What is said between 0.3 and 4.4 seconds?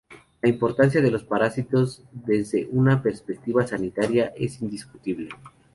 La importancia de los parásitos desde una perspectiva sanitaria